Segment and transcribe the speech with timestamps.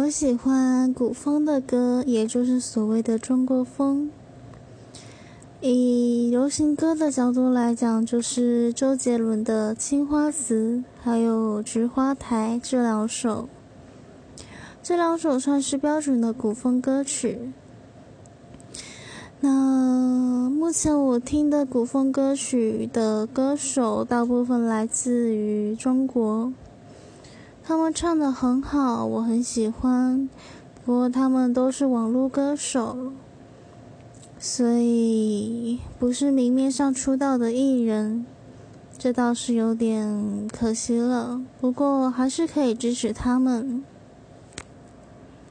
[0.00, 4.10] 我喜欢古风的歌，也就是所谓的中国风。
[5.60, 13.46] 以流行歌的角度来讲，就是周杰伦的《青花瓷》还有《菊花台》这两首。
[14.82, 17.52] 这两首算是标准的古风歌曲。
[19.40, 26.54] 那目前我听的古风歌曲的歌手，大部分来自于中国。
[27.70, 30.28] 他们唱的很好，我很喜欢。
[30.84, 33.12] 不过他们都是网络歌手，
[34.40, 38.26] 所以不是明面上出道的艺人，
[38.98, 41.40] 这倒是有点可惜了。
[41.60, 43.84] 不过还是可以支持他们。